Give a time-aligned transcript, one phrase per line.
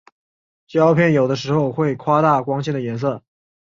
[0.65, 3.21] 胶片有的时候会夸大光线的颜色。